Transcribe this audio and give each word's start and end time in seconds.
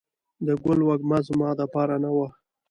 د 0.45 0.47
ګل 0.63 0.79
وږمه 0.87 1.17
زما 1.27 1.49
دپار 1.59 1.89
نه 2.03 2.09
وه 2.15 2.27